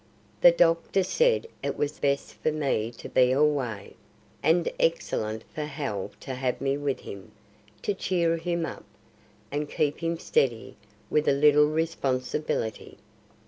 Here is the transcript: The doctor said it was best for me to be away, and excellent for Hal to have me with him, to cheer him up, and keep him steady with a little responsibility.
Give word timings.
The 0.41 0.49
doctor 0.49 1.03
said 1.03 1.45
it 1.61 1.77
was 1.77 1.99
best 1.99 2.33
for 2.33 2.51
me 2.51 2.89
to 2.97 3.07
be 3.07 3.31
away, 3.31 3.95
and 4.41 4.67
excellent 4.79 5.43
for 5.53 5.65
Hal 5.65 6.09
to 6.21 6.33
have 6.33 6.59
me 6.59 6.75
with 6.75 7.01
him, 7.01 7.31
to 7.83 7.93
cheer 7.93 8.37
him 8.37 8.65
up, 8.65 8.83
and 9.51 9.69
keep 9.69 9.99
him 9.99 10.17
steady 10.17 10.75
with 11.11 11.27
a 11.27 11.33
little 11.33 11.67
responsibility. 11.67 12.97